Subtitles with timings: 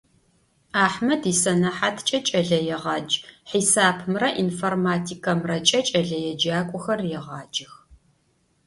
[0.83, 3.11] Ахьмэд исэнэхьаткӀэ кӀэлэегъадж,
[3.49, 7.73] хьисапымрэ информатикэмрэкӀэ кӀэлэеджакӀохэр регъаджэх.